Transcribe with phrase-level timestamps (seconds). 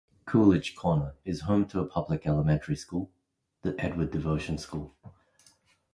[0.25, 3.11] Coolidge Corner is home to a public elementary school,
[3.61, 4.95] the Edward Devotion School.